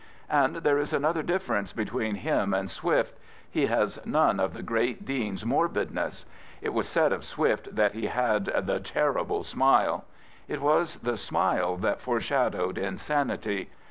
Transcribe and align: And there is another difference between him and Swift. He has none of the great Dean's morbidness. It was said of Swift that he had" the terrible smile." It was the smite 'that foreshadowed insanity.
And 0.31 0.55
there 0.55 0.79
is 0.79 0.93
another 0.93 1.21
difference 1.21 1.73
between 1.73 2.15
him 2.15 2.55
and 2.55 2.71
Swift. 2.71 3.19
He 3.47 3.67
has 3.67 4.03
none 4.03 4.39
of 4.39 4.55
the 4.55 4.63
great 4.63 5.05
Dean's 5.05 5.45
morbidness. 5.45 6.25
It 6.59 6.73
was 6.73 6.89
said 6.89 7.13
of 7.13 7.23
Swift 7.23 7.75
that 7.75 7.91
he 7.91 8.07
had" 8.07 8.45
the 8.65 8.79
terrible 8.79 9.43
smile." 9.43 10.05
It 10.47 10.59
was 10.59 10.95
the 10.95 11.17
smite 11.17 11.81
'that 11.81 12.01
foreshadowed 12.01 12.79
insanity. 12.79 13.69